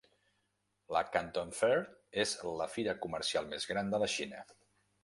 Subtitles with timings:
[0.95, 1.77] La Canton Fair
[2.25, 4.47] és la fira comercial més gran de la Xina.